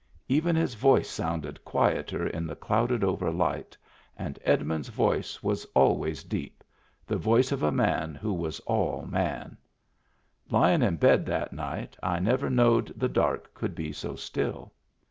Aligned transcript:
Even 0.27 0.55
his 0.55 0.73
voice 0.73 1.07
sounded 1.07 1.63
quieter 1.63 2.25
in 2.25 2.47
the 2.47 2.55
clouded 2.55 3.03
over 3.03 3.29
light, 3.29 3.77
and 4.17 4.39
Edmund's 4.43 4.89
voice 4.89 5.43
was 5.43 5.63
always 5.75 6.23
deep— 6.23 6.63
the 7.05 7.17
voice 7.17 7.51
of 7.51 7.61
a 7.61 7.71
man 7.71 8.15
who 8.15 8.33
was 8.33 8.59
all 8.61 9.05
man. 9.05 9.55
Lyin' 10.49 10.81
in 10.81 10.95
bed 10.95 11.23
that 11.27 11.53
night 11.53 11.95
I 12.01 12.17
never 12.19 12.49
knowed 12.49 12.91
the 12.97 13.09
dark 13.09 13.53
could 13.53 13.75
be 13.75 13.91
so 13.91 14.15
still. 14.15 14.73